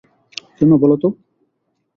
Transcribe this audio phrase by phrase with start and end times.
[0.57, 1.07] কেন বলো তো।